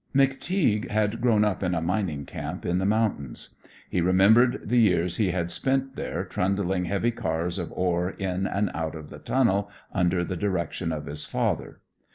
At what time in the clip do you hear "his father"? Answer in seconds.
11.05-11.81